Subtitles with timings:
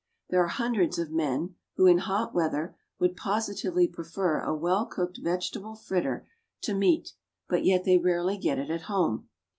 [0.31, 5.19] There are hundreds of men who, in hot weather, would positively prefer a well cooked
[5.21, 6.27] vegetable fritter
[6.61, 7.13] to meat,
[7.47, 9.29] but yet they rarely get it at home.